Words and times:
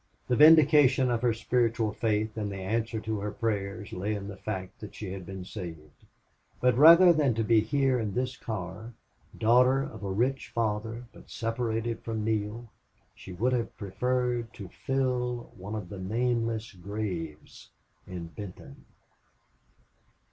The 0.29 0.35
vindication 0.35 1.11
of 1.11 1.21
her 1.21 1.31
spiritual 1.31 1.91
faith 1.93 2.35
and 2.35 2.51
the 2.51 2.55
answer 2.57 2.99
to 3.01 3.19
her 3.19 3.29
prayers 3.29 3.93
lay 3.93 4.15
in 4.15 4.29
the 4.29 4.35
fact 4.35 4.79
that 4.79 4.95
she 4.95 5.11
had 5.13 5.27
been 5.27 5.45
saved; 5.45 6.07
but 6.59 6.75
rather 6.75 7.13
than 7.13 7.35
to 7.35 7.43
be 7.43 7.59
here 7.61 7.99
in 7.99 8.15
this 8.15 8.35
car, 8.35 8.93
daughter 9.37 9.83
of 9.83 10.03
a 10.03 10.11
rich 10.11 10.49
father, 10.49 11.05
but 11.13 11.29
separated 11.29 12.01
from 12.01 12.25
Neale, 12.25 12.67
she 13.13 13.31
would 13.31 13.53
have 13.53 13.77
preferred 13.77 14.51
to 14.55 14.69
fill 14.69 15.51
one 15.55 15.75
of 15.75 15.89
the 15.89 15.99
nameless 15.99 16.73
graves 16.73 17.69
in 18.07 18.25
Benton. 18.29 18.85